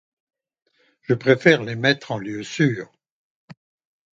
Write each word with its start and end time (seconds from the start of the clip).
Je 1.03 1.13
préfère 1.13 1.61
les 1.61 1.75
mettre 1.75 2.11
en 2.11 2.17
lieu 2.17 2.41
sûr. 2.41 2.91